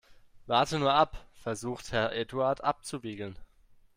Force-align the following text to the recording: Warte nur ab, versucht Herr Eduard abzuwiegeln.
Warte 0.47 0.79
nur 0.79 0.93
ab, 0.95 1.27
versucht 1.35 1.91
Herr 1.91 2.13
Eduard 2.15 2.63
abzuwiegeln. 2.63 3.37